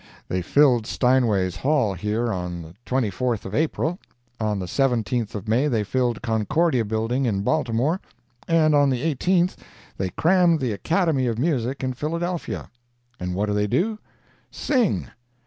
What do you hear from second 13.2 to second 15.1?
what do they do? Sing!